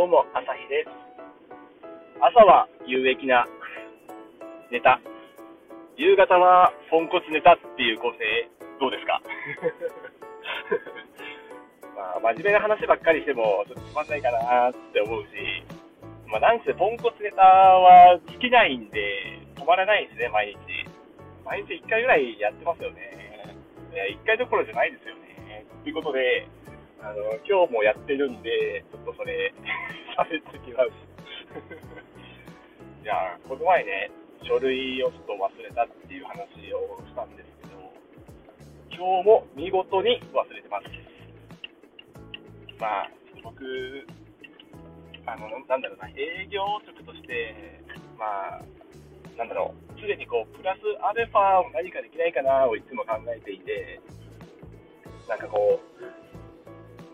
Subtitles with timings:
[0.00, 0.88] どうも、朝日です。
[2.24, 3.44] 朝は有益な
[4.72, 4.98] ネタ。
[5.98, 8.48] 夕方はポンコツネタっていう構成、
[8.80, 9.20] どうですか？
[12.16, 15.28] まあ、真面目な話ばっかりしても、ちょっとつまんないかなって思うし、
[16.26, 20.88] まあ、なんせポンコツネタは尽きないんで、止まらないですね、毎日。
[21.44, 23.54] 毎日1回ぐらいやってますよね。
[23.92, 25.66] 1回どころじゃないですよね。
[25.84, 26.46] ということで、
[27.02, 29.52] あの、今日もやってるんで、ちょっとそれ、
[30.18, 30.90] 喋ってきます。
[33.02, 34.10] いや、この前ね、
[34.42, 37.92] 書類をちょっと忘れたっていう話をしたんですけど、
[38.90, 40.86] 今日も見事に忘れてます。
[42.78, 43.10] まあ、
[43.42, 44.06] 僕、
[45.24, 47.54] あの、なんだろうな、営業職として、
[48.18, 48.62] まあ、
[49.38, 54.00] なんだろう、すでにこう、プラスアルファを何かできないかなをいつも考えていて、
[55.28, 56.39] なんかこう、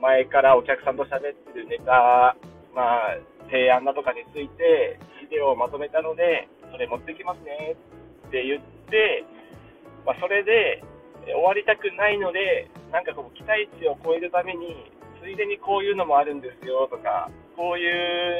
[0.00, 2.36] 前からお客さんと喋ってるネタ、
[2.74, 3.18] まあ、
[3.50, 7.76] 提案だとかについて、資料をまとめたので、それ持ってきますね
[8.28, 9.24] って言って、
[10.04, 10.84] まあ、それで
[11.24, 17.88] 終わりたくないので、なんかこう、期待値を超えるために、ついでにこういうのもあるんですよとか、こうい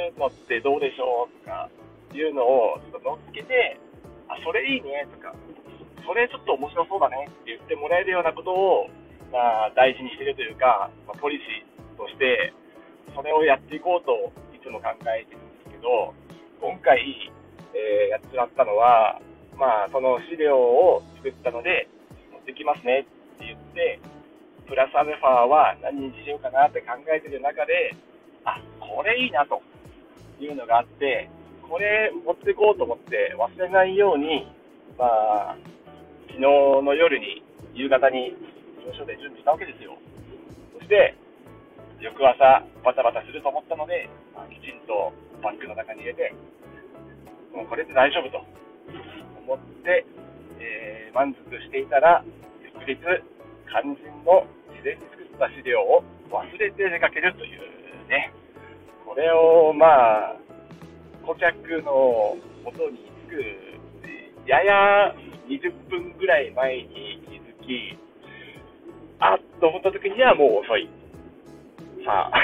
[0.09, 1.69] うのってどうでしょうとか
[2.13, 3.79] いうのをちょっと乗っけて、
[4.29, 5.35] あ、それいいねとか、
[6.05, 8.87] それちょっと面白そうだねって言ってもらえるようなことを、
[9.31, 12.53] まあ、大事にしてるというか、まあ、ポリシーとして、
[13.15, 16.13] それをやっていこうといつも考えてるんですけど、
[16.61, 16.99] 今回、
[17.73, 19.19] えー、やってしまったのは、
[19.57, 21.89] まあ、その資料を作ったので、
[22.31, 23.99] 持ってきますねって言って、
[24.67, 27.95] プラスアルファは何にしようかなって考えてる中で、
[28.45, 29.61] あ、これいいなと
[30.39, 31.29] いうのがあって、
[31.67, 34.47] これ持っていこうと思って忘れないように、
[34.97, 35.05] ま
[35.51, 35.57] あ、
[36.27, 38.35] 昨日の夜に、夕方に
[38.87, 39.99] 事務所で準備したわけですよ。
[40.79, 41.15] そして、
[41.99, 45.11] 翌朝バタバタすると思ったので、まあ、きちんと
[45.43, 46.31] バッグの中に入れて、
[47.51, 48.39] もうこれで大丈夫と
[49.43, 50.05] 思って、
[50.63, 52.23] えー、満足していたら、
[52.63, 52.95] 翌日、
[53.67, 58.31] 肝心の事前に作った資料を忘れて出かけるというね、
[59.03, 60.35] これをまあ、
[61.25, 65.11] 顧客の元に着く、やや
[65.49, 68.06] 20分ぐらい前に気づき、
[69.59, 70.89] と思った時にはもう遅い。
[72.05, 72.39] さあ、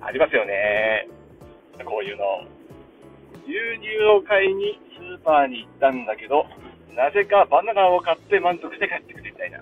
[0.06, 1.08] ありますよね。
[1.84, 2.44] こういうの。
[3.46, 6.46] 牛乳を買いにスーパーに行ったんだけど、
[6.94, 9.60] なぜかバナナを買って満足して帰ってくるみたいな。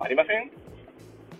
[0.00, 0.50] ありません？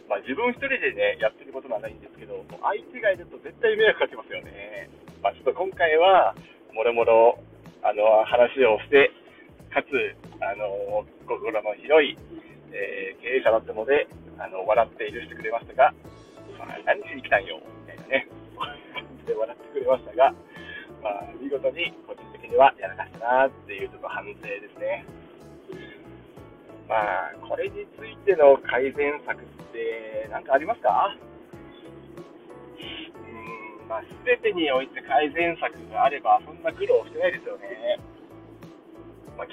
[0.08, 4.88] まあ、自分一人でね、やってることはないんですけど、相手がいると絶対迷惑かけますよね。
[5.22, 6.34] まあ、ちょっと今回は、
[6.74, 7.38] もろもろ、
[7.82, 9.10] あの、話をして、
[9.72, 9.88] かつ、
[10.44, 12.16] あの、心の広い、
[12.72, 14.06] えー、経営者だったので、
[14.38, 15.94] あの、笑って許してくれましたが、
[16.58, 18.28] まあ、何しに来たんよ、みたいなね、
[18.92, 20.34] 感じで笑ってくれましたが、
[21.02, 25.04] まあ、見事に個人的にはやらかしたなっていうちょっと反省ですね。
[26.88, 31.16] まあ、これについての改善策って何かありますか？
[32.76, 37.51] うん、まあ、全てにおいて改善策があれば、そんな苦労してないですよ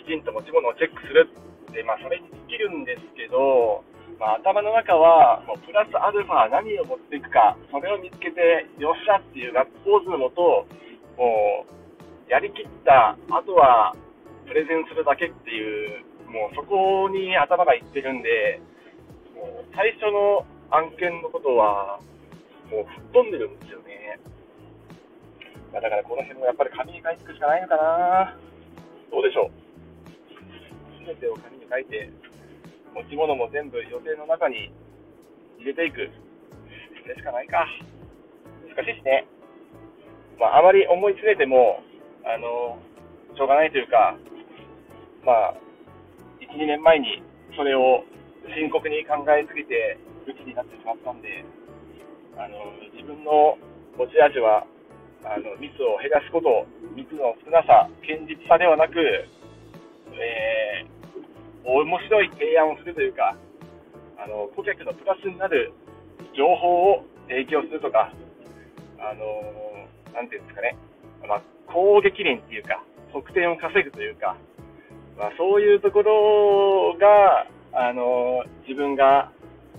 [0.09, 3.85] ちんと持ち物をチェックするって、まあ、それに尽きるんですけど、
[4.17, 10.65] まあ、頭の中は、もうプラスアルファ何を持っていくか、それを見つけて、よっしゃっていうガッツポーズのもと、
[11.15, 13.93] もう、やりきった、あとは、
[14.49, 18.59] プレゼンするだけっていう、もうそこに頭がいってるんで、
[19.37, 21.99] もう最初の案件のことは、
[22.69, 24.19] もう吹っ飛んでるんですよね。
[25.71, 28.37] ま、だからこの辺もやっぱり紙に書いていくしかないのかな。
[29.11, 29.58] どうでしょう？
[31.09, 32.13] すべてを紙に書いて、
[32.93, 34.69] 持ち物も全部予定の中に
[35.57, 36.05] 入れていく。
[37.01, 37.65] それしかないか。
[38.69, 39.25] 難しいですね。
[40.37, 41.81] まあ、あまり思い詰めても、
[42.21, 42.77] あの、
[43.33, 44.13] しょうがないというか、
[45.25, 45.57] まあ、
[46.45, 47.23] 1、2年前に
[47.57, 48.05] それを
[48.53, 49.97] 深刻に考えすぎて、
[50.29, 51.43] 鬱になってしまったんで、
[52.37, 53.57] あの、自分の
[53.97, 54.61] 持ち味は、
[55.25, 60.98] あの、ミスを減らすこと、ミスの少なさ、堅実さではなく、えー、
[61.65, 63.35] 面白い提案をするというか、
[64.17, 65.71] あの、顧客のプラスになる
[66.35, 68.11] 情報を提供するとか、
[68.99, 69.25] あの
[70.13, 70.75] なていうんですかね、
[71.27, 72.83] ま、攻撃連っていうか、
[73.13, 74.35] 得点を稼ぐというか、
[75.17, 79.31] まあ、そういうところが、あの自分が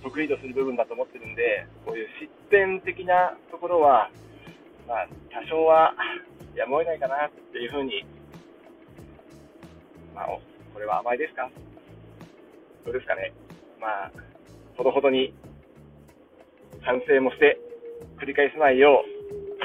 [0.03, 4.11] 得意とする部分だと思ってるんで、こういう失点的なところは、
[4.87, 5.93] まあ、多少は
[6.55, 8.05] やむを得ないかなっていうふうに、
[10.15, 10.27] まあ、
[10.73, 11.51] これは甘いですか？
[12.85, 13.33] どうですかね。
[13.81, 14.13] まあ、
[14.77, 15.35] ほどほどに
[16.83, 17.59] 反省もして、
[18.21, 19.65] 繰り返さないよう、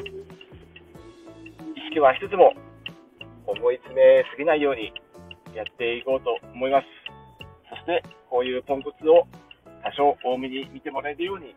[1.80, 2.54] 意識はしつつも、
[3.48, 4.92] 思い詰めすぎないように
[5.56, 6.88] やっていこうと思います。
[7.70, 9.28] そして、こういうポンコツを
[9.84, 11.56] 多少多めに見てもらえるように、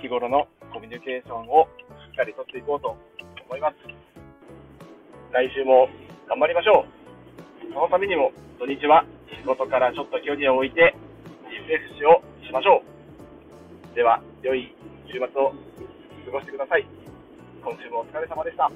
[0.00, 1.68] 日頃のコミュニケーションを
[2.08, 2.96] しっかりとっていこうと
[3.44, 3.76] 思います。
[5.32, 5.88] 来週も
[6.28, 6.86] 頑張りましょ
[7.68, 7.72] う。
[7.74, 9.04] そのためにも土日は
[9.36, 10.94] 仕事からちょっと距離を置いて
[11.50, 12.82] リフレッシュをしましょ
[13.92, 13.94] う。
[13.94, 14.74] では、良い
[15.06, 15.52] 週末を
[16.26, 16.86] 過ごしてください。
[17.62, 18.70] 今週もお疲れ様でした。